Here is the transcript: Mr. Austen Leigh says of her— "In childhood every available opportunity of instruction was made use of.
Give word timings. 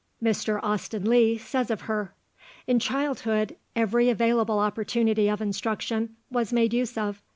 Mr. 0.19 0.59
Austen 0.63 1.07
Leigh 1.07 1.37
says 1.37 1.69
of 1.69 1.81
her— 1.81 2.11
"In 2.65 2.79
childhood 2.79 3.55
every 3.75 4.09
available 4.09 4.57
opportunity 4.57 5.29
of 5.29 5.43
instruction 5.43 6.15
was 6.31 6.51
made 6.51 6.73
use 6.73 6.97
of. 6.97 7.21